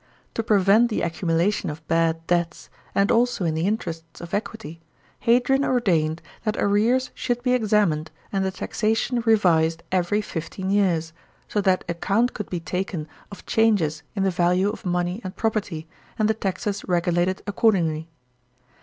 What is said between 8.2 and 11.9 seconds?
and the taxation revised every fifteen years, so that